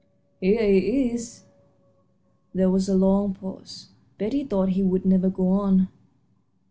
"Here 0.39 0.65
he 0.67 1.11
is." 1.11 1.43
There 2.55 2.71
was 2.71 2.89
a 2.89 2.95
long 2.95 3.35
pause. 3.35 3.89
Betty 4.17 4.43
thought 4.43 4.69
he 4.69 4.81
would 4.81 5.05
never 5.05 5.29
go 5.29 5.49
on. 5.49 5.89